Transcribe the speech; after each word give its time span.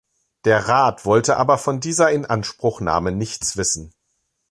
Der 0.45 0.67
Rat 0.67 1.05
wollte 1.05 1.37
aber 1.37 1.59
von 1.59 1.79
dieser 1.79 2.09
Inanspruchnahme 2.09 3.11
nichts 3.11 3.55
wissen. 3.55 3.93